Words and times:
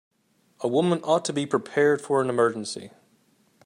A 0.61 0.67
woman 0.67 0.99
ought 1.03 1.23
to 1.25 1.31
be 1.31 1.45
prepared 1.45 2.01
for 2.01 2.21
any 2.21 2.29
emergency. 2.29 2.89